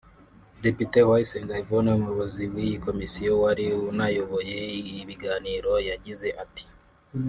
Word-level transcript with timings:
Depite 0.63 0.97
Uwayisenga 1.03 1.53
Yvonne 1.63 1.89
umuyobozi 1.93 2.43
w’iyi 2.53 2.77
komisiyo 2.85 3.31
wari 3.43 3.65
unayoboye 3.91 4.57
ibiganiro 5.01 5.71
yagize 5.89 6.27
ati 6.43 6.65